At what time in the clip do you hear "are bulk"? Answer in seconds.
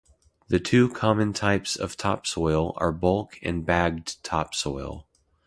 2.77-3.37